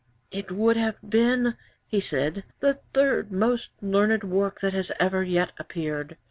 '"It 0.31 0.49
would 0.51 0.77
have 0.77 0.97
been," 1.07 1.55
he 1.85 1.99
said, 1.99 2.43
"the 2.59 2.79
third 2.91 3.31
most 3.31 3.69
learned 3.83 4.23
work 4.23 4.59
that 4.59 4.73
has 4.73 4.91
ever 4.99 5.21
yet 5.23 5.51
appeared. 5.59 6.17